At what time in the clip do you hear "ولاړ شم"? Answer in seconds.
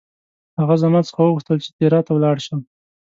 2.13-2.59